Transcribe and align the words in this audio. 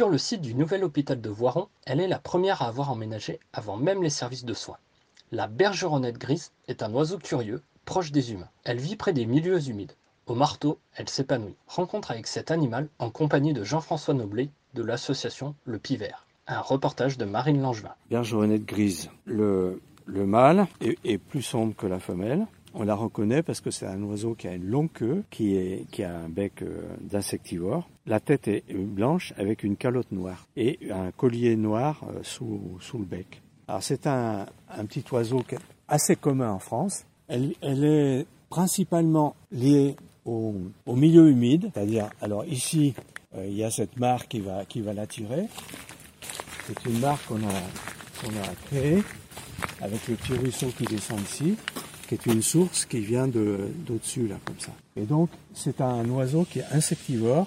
Sur 0.00 0.08
le 0.08 0.16
site 0.16 0.40
du 0.40 0.54
nouvel 0.54 0.82
hôpital 0.82 1.20
de 1.20 1.28
Voiron, 1.28 1.68
elle 1.84 2.00
est 2.00 2.08
la 2.08 2.18
première 2.18 2.62
à 2.62 2.68
avoir 2.68 2.90
emménagé 2.90 3.38
avant 3.52 3.76
même 3.76 4.02
les 4.02 4.08
services 4.08 4.46
de 4.46 4.54
soins. 4.54 4.78
La 5.30 5.46
bergeronnette 5.46 6.16
grise 6.16 6.52
est 6.68 6.82
un 6.82 6.90
oiseau 6.94 7.18
curieux, 7.18 7.60
proche 7.84 8.10
des 8.10 8.32
humains. 8.32 8.48
Elle 8.64 8.78
vit 8.78 8.96
près 8.96 9.12
des 9.12 9.26
milieux 9.26 9.68
humides. 9.68 9.92
Au 10.24 10.34
marteau, 10.34 10.78
elle 10.94 11.10
s'épanouit. 11.10 11.54
Rencontre 11.66 12.12
avec 12.12 12.28
cet 12.28 12.50
animal 12.50 12.88
en 12.98 13.10
compagnie 13.10 13.52
de 13.52 13.62
Jean-François 13.62 14.14
Noblet 14.14 14.48
de 14.72 14.82
l'association 14.82 15.54
Le 15.66 15.78
Pivert. 15.78 16.24
Un 16.46 16.60
reportage 16.60 17.18
de 17.18 17.26
Marine 17.26 17.60
Langevin. 17.60 17.92
Bergeronnette 18.08 18.64
grise. 18.64 19.10
Le, 19.26 19.82
le 20.06 20.24
mâle 20.24 20.66
est 20.80 21.18
plus 21.18 21.42
sombre 21.42 21.76
que 21.76 21.86
la 21.86 22.00
femelle. 22.00 22.46
On 22.72 22.84
la 22.84 22.94
reconnaît 22.94 23.42
parce 23.42 23.60
que 23.60 23.70
c'est 23.70 23.86
un 23.86 24.00
oiseau 24.04 24.34
qui 24.34 24.46
a 24.46 24.54
une 24.54 24.66
longue 24.66 24.92
queue, 24.92 25.24
qui, 25.30 25.56
a 26.02 26.16
un 26.16 26.28
bec 26.28 26.62
euh, 26.62 26.82
d'insectivore. 27.00 27.88
La 28.06 28.20
tête 28.20 28.46
est 28.46 28.64
blanche 28.72 29.32
avec 29.36 29.64
une 29.64 29.76
calotte 29.76 30.12
noire 30.12 30.46
et 30.56 30.78
un 30.90 31.10
collier 31.10 31.56
noir 31.56 32.04
euh, 32.08 32.20
sous, 32.22 32.78
le 32.94 33.04
bec. 33.04 33.42
Alors 33.66 33.82
c'est 33.82 34.06
un, 34.06 34.46
petit 34.86 35.04
oiseau 35.10 35.42
assez 35.88 36.14
commun 36.14 36.52
en 36.52 36.58
France. 36.60 37.04
Elle, 37.26 37.54
est 37.62 38.26
principalement 38.50 39.34
liée 39.50 39.96
au, 40.24 40.54
milieu 40.86 41.28
humide, 41.28 41.70
c'est-à-dire, 41.74 42.08
alors 42.20 42.44
ici, 42.44 42.94
euh, 43.36 43.46
il 43.46 43.56
y 43.56 43.64
a 43.64 43.70
cette 43.70 43.98
marque 43.98 44.28
qui 44.28 44.40
va, 44.80 44.94
l'attirer. 44.94 45.46
C'est 46.66 46.84
une 46.88 47.00
marque 47.00 47.26
qu'on 47.26 47.36
a, 47.36 47.60
qu'on 48.20 48.30
a 48.30 48.54
créée 48.66 49.02
avec 49.80 50.06
le 50.06 50.14
petit 50.14 50.34
ruisseau 50.34 50.68
qui 50.76 50.84
descend 50.84 51.20
ici 51.20 51.56
qui 52.10 52.28
est 52.28 52.32
une 52.34 52.42
source 52.42 52.86
qui 52.86 52.98
vient 52.98 53.28
de, 53.28 53.68
d'au-dessus, 53.86 54.26
là, 54.26 54.34
comme 54.44 54.58
ça. 54.58 54.72
Et 54.96 55.02
donc, 55.02 55.30
c'est 55.54 55.80
un 55.80 56.08
oiseau 56.08 56.44
qui 56.44 56.58
est 56.58 56.64
insectivore, 56.72 57.46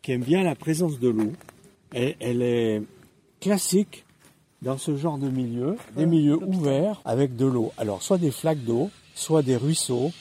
qui 0.00 0.12
aime 0.12 0.22
bien 0.22 0.42
la 0.42 0.54
présence 0.54 0.98
de 0.98 1.10
l'eau. 1.10 1.32
Et 1.94 2.16
elle 2.18 2.40
est 2.40 2.82
classique 3.40 4.06
dans 4.62 4.78
ce 4.78 4.96
genre 4.96 5.18
de 5.18 5.28
milieu, 5.28 5.76
des 5.96 6.06
milieux 6.06 6.42
ouverts 6.42 7.02
avec 7.04 7.36
de 7.36 7.44
l'eau. 7.44 7.72
Alors, 7.76 8.02
soit 8.02 8.16
des 8.16 8.30
flaques 8.30 8.64
d'eau, 8.64 8.90
soit 9.14 9.42
des 9.42 9.56
ruisseaux, 9.56 10.12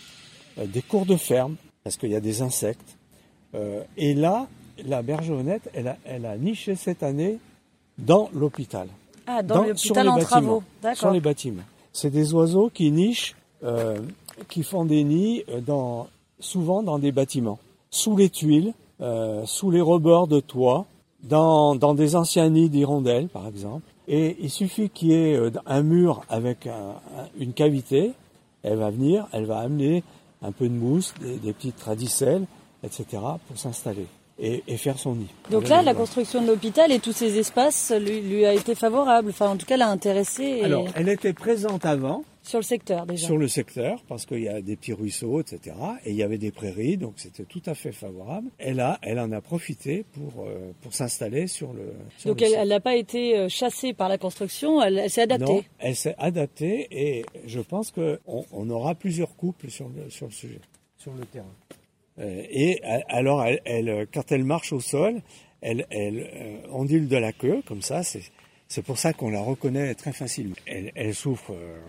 euh, 0.58 0.66
des 0.66 0.82
cours 0.82 1.06
de 1.06 1.16
ferme, 1.16 1.56
parce 1.86 1.96
qu'il 1.96 2.12
y 2.12 2.16
a 2.16 2.22
des 2.22 2.42
insectes. 2.42 2.98
Euh, 3.56 3.82
et 3.96 4.14
là, 4.14 4.48
la 4.86 5.02
bergeronnette, 5.02 5.70
elle 5.74 5.88
a, 5.88 5.98
elle 6.04 6.26
a 6.26 6.38
niché 6.38 6.76
cette 6.76 7.02
année 7.02 7.40
dans 7.98 8.30
l'hôpital. 8.34 8.90
Ah, 9.26 9.42
dans, 9.42 9.64
l'hôpital 9.64 10.10
en 10.10 10.16
bâtiments. 10.16 10.28
travaux. 10.28 10.64
Sur 10.82 10.82
D'accord. 10.82 11.12
les 11.12 11.22
bâtiments. 11.22 11.64
C'est 11.94 12.10
des 12.10 12.34
oiseaux 12.34 12.70
qui 12.74 12.92
nichent, 12.92 13.36
euh, 13.64 14.00
qui 14.50 14.64
font 14.64 14.86
des 14.86 15.04
nids 15.04 15.44
euh, 15.50 15.60
dans, 15.62 16.08
souvent 16.40 16.84
dans 16.84 17.00
des 17.00 17.12
bâtiments, 17.12 17.60
sous 17.90 18.16
les 18.16 18.30
tuiles, 18.30 18.74
euh, 19.02 19.44
sous 19.46 19.72
les 19.72 19.82
rebords 19.82 20.28
de 20.28 20.40
toit, 20.40 20.86
dans, 21.24 21.76
dans 21.76 21.94
des 21.94 22.16
anciens 22.16 22.50
nids 22.50 22.70
d'hirondelles, 22.70 23.28
par 23.28 23.48
exemple. 23.48 23.84
Et 24.08 24.38
il 24.40 24.50
suffit 24.50 24.90
qu'il 24.90 25.10
y 25.10 25.14
ait 25.14 25.36
euh, 25.36 25.52
un 25.66 25.84
mur 25.84 26.22
avec 26.30 26.66
un- 26.68 26.72
un- 27.18 27.28
une 27.40 27.54
cavité, 27.54 28.14
elle 28.64 28.78
va 28.78 28.90
venir, 28.90 29.28
elle 29.34 29.46
va 29.46 29.60
amener 29.60 30.04
un 30.42 30.52
peu 30.52 30.68
de 30.70 30.74
mousse, 30.74 31.14
des, 31.22 31.36
des 31.38 31.54
petites 31.54 31.82
radicelles, 31.82 32.46
etc., 32.84 33.06
pour 33.48 33.58
s'installer 33.58 34.08
et, 34.42 34.64
et 34.68 34.78
faire 34.78 34.98
son 34.98 35.16
nid. 35.16 35.28
Donc 35.52 35.68
là, 35.68 35.82
la 35.82 35.94
construction 35.94 36.42
de 36.42 36.48
l'hôpital 36.48 36.92
et 36.92 37.00
tous 37.00 37.12
ces 37.12 37.38
espaces 37.38 37.92
lui, 38.00 38.22
lui 38.22 38.46
a 38.46 38.54
été 38.54 38.76
favorable. 38.76 39.30
Enfin, 39.30 39.50
en 39.50 39.58
tout 39.58 39.66
cas, 39.66 39.78
l'a 39.78 39.90
intéressé 39.90 40.44
et- 40.44 40.64
Alors, 40.64 40.86
elle 40.96 41.10
était 41.10 41.34
présente 41.34 41.86
avant, 41.86 42.24
sur 42.42 42.60
le 42.60 42.64
secteur 42.64 43.06
déjà. 43.06 43.28
sur 43.28 43.38
le 43.38 43.48
secteur 43.48 44.02
parce 44.08 44.26
qu'il 44.26 44.40
y 44.42 44.48
a 44.48 44.62
des 44.62 44.76
petits 44.76 44.94
ruisseaux, 44.94 45.42
etc. 45.42 45.76
Et 46.06 46.12
il 46.12 46.16
y 46.16 46.24
avait 46.24 46.38
des 46.38 46.52
prairies, 46.52 46.98
donc 46.98 47.14
c'était 47.18 47.44
tout 47.44 47.62
à 47.66 47.76
fait 47.76 47.92
favorable. 47.92 48.50
Elle 48.58 48.80
a, 48.80 48.98
elle 49.04 49.20
en 49.20 49.32
a 49.34 49.42
profité 49.42 50.06
pour 50.14 50.46
euh, 50.46 50.72
pour 50.82 50.94
s'installer 50.94 51.48
sur 51.48 51.74
le. 51.74 51.94
Sur 52.18 52.30
Donc 52.30 52.42
le 52.42 52.48
elle 52.56 52.70
n'a 52.70 52.80
pas 52.80 52.96
été 52.96 53.38
euh, 53.38 53.50
chassée 53.50 53.94
par 53.94 54.08
la 54.10 54.18
construction, 54.18 54.82
elle, 54.82 54.98
elle 55.00 55.10
s'est 55.10 55.24
adaptée. 55.24 55.46
Non, 55.54 55.64
elle 55.80 55.96
s'est 55.96 56.16
adaptée 56.18 56.88
et 56.92 57.26
je 57.46 57.60
pense 57.60 57.92
que 57.92 58.20
on, 58.26 58.46
on 58.54 58.70
aura 58.70 58.96
plusieurs 58.96 59.36
couples 59.36 59.70
sur 59.70 59.90
le 59.90 60.10
sur 60.10 60.26
le 60.28 60.32
sujet, 60.32 60.62
sur 60.98 61.12
le 61.14 61.26
terrain. 61.26 61.46
Euh, 62.20 62.44
et 62.50 62.82
alors, 63.08 63.44
elle, 63.44 63.62
elle, 63.66 64.08
quand 64.14 64.32
elle 64.32 64.44
marche 64.44 64.74
au 64.74 64.80
sol, 64.80 65.22
elle, 65.62 65.86
elle 65.90 66.30
euh, 66.34 66.62
ondule 66.72 67.08
de 67.08 67.18
la 67.18 67.32
queue 67.34 67.62
comme 67.66 67.82
ça. 67.82 68.04
C'est 68.04 68.24
c'est 68.72 68.84
pour 68.84 69.00
ça 69.00 69.14
qu'on 69.14 69.32
la 69.32 69.42
reconnaît 69.42 69.96
très 69.96 70.14
facilement. 70.14 70.56
Elle, 70.68 70.92
elle 70.94 71.16
souffre 71.16 71.54
euh, 71.54 71.80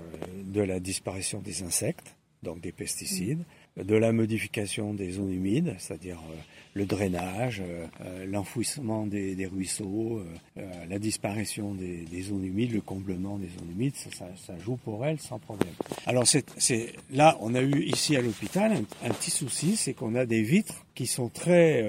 de 0.44 0.62
la 0.62 0.80
disparition 0.80 1.40
des 1.40 1.62
insectes, 1.62 2.16
donc 2.42 2.62
des 2.62 2.72
pesticides, 2.72 3.44
de 3.76 3.94
la 3.94 4.12
modification 4.12 4.94
des 4.94 5.12
zones 5.12 5.32
humides, 5.32 5.74
c'est-à-dire 5.78 6.18
euh, 6.30 6.36
le 6.74 6.86
drainage, 6.86 7.62
euh, 7.64 7.86
euh, 8.04 8.26
l'enfouissement 8.26 9.06
des, 9.06 9.46
ruisseaux, 9.46 10.22
la 10.88 10.98
disparition 10.98 11.74
des, 11.74 12.22
zones 12.22 12.44
humides, 12.44 12.72
le 12.72 12.80
comblement 12.80 13.38
des 13.38 13.48
zones 13.48 13.70
humides, 13.70 13.94
ça, 13.96 14.58
joue 14.58 14.76
pour 14.76 15.04
elle 15.06 15.18
sans 15.18 15.38
problème. 15.38 15.72
Alors 16.06 16.24
là, 17.12 17.36
on 17.40 17.54
a 17.54 17.62
eu 17.62 17.82
ici 17.82 18.16
à 18.16 18.20
l'hôpital 18.20 18.72
un, 19.04 19.10
petit 19.10 19.30
souci, 19.30 19.76
c'est 19.76 19.94
qu'on 19.94 20.14
a 20.14 20.26
des 20.26 20.42
vitres 20.42 20.84
qui 20.94 21.06
sont 21.06 21.28
très 21.28 21.84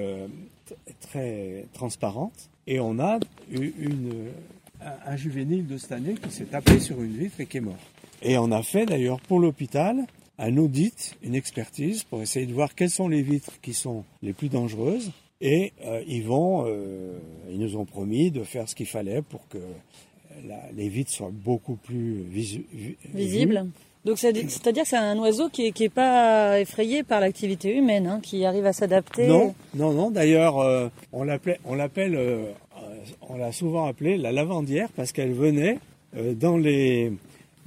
très 1.00 1.66
transparentes 1.74 2.48
et 2.66 2.80
on 2.80 2.98
a 2.98 3.18
eu 3.50 3.72
une 3.78 4.30
un, 4.80 5.12
un 5.12 5.16
juvénile 5.16 5.66
de 5.66 5.76
cette 5.76 5.92
année 5.92 6.14
qui 6.14 6.30
s'est 6.30 6.46
tapé 6.46 6.80
sur 6.80 7.02
une 7.02 7.16
vitre 7.16 7.40
et 7.40 7.46
qui 7.46 7.58
est 7.58 7.60
mort. 7.60 7.76
Et 8.22 8.38
on 8.38 8.50
a 8.52 8.62
fait 8.62 8.86
d'ailleurs 8.86 9.20
pour 9.20 9.40
l'hôpital 9.40 10.06
un 10.42 10.56
audit, 10.58 11.16
une 11.22 11.34
expertise 11.34 12.02
pour 12.02 12.20
essayer 12.20 12.46
de 12.46 12.52
voir 12.52 12.74
quelles 12.74 12.90
sont 12.90 13.08
les 13.08 13.22
vitres 13.22 13.52
qui 13.62 13.72
sont 13.74 14.04
les 14.22 14.32
plus 14.32 14.48
dangereuses. 14.48 15.10
Et 15.40 15.72
euh, 15.86 16.02
ils 16.06 16.24
vont, 16.24 16.64
euh, 16.66 17.18
ils 17.50 17.58
nous 17.58 17.76
ont 17.76 17.84
promis 17.84 18.30
de 18.30 18.42
faire 18.42 18.68
ce 18.68 18.74
qu'il 18.74 18.86
fallait 18.86 19.22
pour 19.22 19.46
que 19.48 19.58
la- 20.46 20.70
les 20.76 20.88
vitres 20.88 21.10
soient 21.12 21.32
beaucoup 21.32 21.76
plus 21.76 22.22
visu- 22.30 22.64
vi- 22.74 22.96
Visible. 23.14 23.66
Donc 24.04 24.18
c'est- 24.18 24.32
c'est-à-dire 24.50 24.82
que 24.82 24.88
c'est 24.88 24.96
un 24.96 25.18
oiseau 25.18 25.48
qui 25.48 25.66
est, 25.66 25.72
qui 25.72 25.84
est 25.84 25.88
pas 25.88 26.58
effrayé 26.60 27.02
par 27.04 27.20
l'activité 27.20 27.76
humaine, 27.76 28.06
hein, 28.08 28.20
qui 28.20 28.44
arrive 28.44 28.66
à 28.66 28.72
s'adapter. 28.72 29.28
Non, 29.28 29.54
non, 29.74 29.92
non. 29.92 30.10
D'ailleurs, 30.10 30.58
euh, 30.58 30.88
on 31.12 31.22
l'appelait, 31.22 31.58
on 31.64 31.74
l'appelle, 31.76 32.18
on 33.28 33.36
l'a 33.36 33.52
souvent 33.52 33.86
appelée 33.86 34.16
la 34.16 34.32
lavandière 34.32 34.88
parce 34.96 35.12
qu'elle 35.12 35.32
venait 35.32 35.78
dans 36.34 36.56
les 36.56 37.12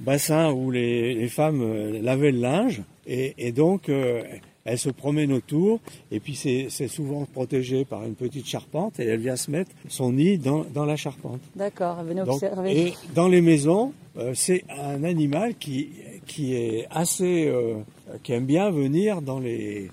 bassins 0.00 0.50
où 0.52 0.70
les, 0.70 1.14
les 1.14 1.28
femmes 1.28 1.62
euh, 1.62 2.00
lavaient 2.02 2.32
le 2.32 2.40
linge 2.40 2.82
et, 3.06 3.34
et 3.38 3.52
donc 3.52 3.88
euh, 3.88 4.22
elle 4.64 4.78
se 4.78 4.90
promène 4.90 5.32
autour 5.32 5.78
et 6.10 6.18
puis 6.20 6.34
c'est 6.34 6.68
souvent 6.88 7.24
protégé 7.24 7.84
par 7.84 8.04
une 8.04 8.14
petite 8.16 8.46
charpente 8.46 8.98
et 9.00 9.04
elle 9.04 9.20
vient 9.20 9.36
se 9.36 9.50
mettre 9.50 9.70
son 9.88 10.12
nid 10.12 10.38
dans, 10.38 10.64
dans 10.74 10.84
la 10.84 10.96
charpente. 10.96 11.40
D'accord, 11.54 11.98
elle 12.00 12.06
venait 12.08 12.24
Donc, 12.24 12.34
observer. 12.42 12.78
et 12.88 12.94
dans 13.14 13.28
les 13.28 13.40
maisons, 13.40 13.92
euh, 14.18 14.32
c'est 14.34 14.64
un 14.68 15.04
animal 15.04 15.54
qui, 15.54 15.90
qui 16.26 16.54
est 16.54 16.86
assez, 16.90 17.46
euh, 17.46 17.76
qui 18.24 18.32
aime 18.32 18.44
bien 18.46 18.70
venir 18.70 19.22
dans 19.22 19.38
les, 19.38 19.88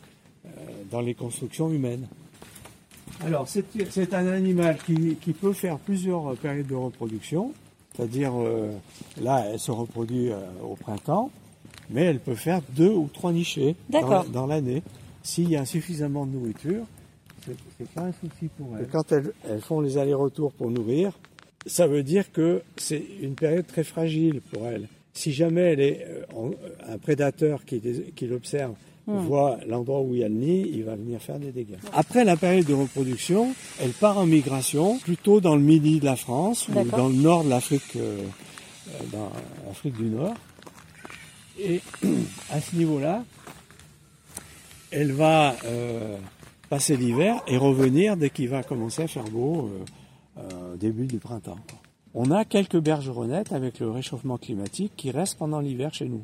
euh, 0.46 0.50
dans 0.90 1.02
les 1.02 1.14
constructions 1.14 1.70
humaines. 1.72 2.08
Alors, 3.24 3.48
c'est 3.48 3.64
c'est 3.92 4.14
un 4.14 4.28
animal 4.28 4.78
qui, 4.86 5.18
qui 5.22 5.34
peut 5.34 5.54
faire 5.54 5.78
plusieurs 5.78 6.36
périodes 6.38 6.68
de 6.68 6.76
reproduction. 6.76 7.54
C'est-à-dire, 7.96 8.34
euh, 8.36 8.72
là, 9.22 9.46
elle 9.52 9.60
se 9.60 9.72
reproduit 9.72 10.32
euh, 10.32 10.40
au 10.64 10.76
printemps, 10.76 11.30
mais 11.90 12.04
elle 12.06 12.20
peut 12.20 12.36
faire 12.36 12.62
deux 12.70 12.90
ou 12.90 13.10
trois 13.12 13.32
nichés 13.32 13.76
dans, 13.90 14.48
l'année. 14.48 14.82
S'il 15.22 15.50
y 15.50 15.56
a 15.56 15.66
suffisamment 15.66 16.26
de 16.26 16.32
nourriture, 16.32 16.86
c'est 17.46 17.56
c'est 17.78 17.90
pas 17.90 18.02
un 18.02 18.12
souci 18.12 18.50
pour 18.58 18.78
elles. 18.78 18.88
quand 18.92 19.12
elles, 19.12 19.34
elles 19.48 19.62
font 19.62 19.82
les 19.82 19.98
allers-retours 19.98 20.54
pour 20.54 20.72
nourrir, 20.72 21.12
ça 21.66 21.88
veut 21.88 22.04
dire 22.04 22.32
que 22.32 22.62
c'est 22.78 23.04
une 23.22 23.36
période 23.36 23.68
très 23.68 23.84
fragile 23.84 24.42
pour 24.52 24.66
elle. 24.66 24.88
Si 25.14 25.32
jamais 25.32 25.62
elle 25.62 25.80
est 25.80 26.08
euh, 26.08 26.52
un 26.88 26.98
prédateur 26.98 27.64
qui, 27.66 27.82
qui 28.16 28.28
l'observe 28.28 28.74
voit 29.06 29.58
l'endroit 29.68 30.02
où 30.02 30.14
il 30.14 30.22
y 30.22 30.24
a 30.24 30.30
le 30.30 30.36
nid, 30.36 30.70
il 30.74 30.84
va 30.84 30.96
venir 30.96 31.22
faire 31.22 31.40
des 31.40 31.52
dégâts. 31.52 31.78
Après 31.94 32.24
la 32.24 32.38
période 32.38 32.66
de 32.66 32.74
reproduction, 32.74 33.54
elle 33.82 33.92
part 33.92 34.18
en 34.18 34.26
migration 34.26 34.98
plutôt 35.00 35.42
dans 35.42 35.56
le 35.56 35.62
midi 35.62 36.00
de 36.00 36.06
la 36.06 36.16
France 36.16 36.68
ou 36.70 36.74
dans 36.74 37.10
le 37.10 37.16
nord 37.16 37.44
de 37.44 37.50
l'Afrique, 37.50 37.96
euh, 37.98 38.22
euh, 38.90 39.04
dans 39.12 39.30
l'Afrique 39.68 39.98
du 39.98 40.06
Nord. 40.06 40.36
Et 41.60 41.82
à 42.52 42.62
ce 42.62 42.76
niveau-là, 42.76 43.24
elle 44.92 45.12
va 45.12 45.56
euh, 45.66 46.18
passer 46.70 46.96
l'hiver 46.96 47.42
et 47.48 47.58
revenir 47.58 48.18
dès 48.18 48.30
qu'il 48.30 48.50
va 48.50 48.64
commencer 48.64 49.04
à 49.04 49.08
faire 49.08 49.24
beau 49.24 49.68
euh, 49.68 49.86
euh, 50.40 50.76
début 50.76 51.08
du 51.08 51.18
printemps. 51.18 51.58
On 52.14 52.32
a 52.32 52.46
quelques 52.46 52.80
bergeronnettes 52.80 53.54
avec 53.54 53.80
le 53.80 53.90
réchauffement 53.90 54.38
climatique 54.38 54.94
qui 54.96 55.10
restent 55.12 55.38
pendant 55.38 55.60
l'hiver 55.60 55.94
chez 55.94 56.08
nous. 56.08 56.24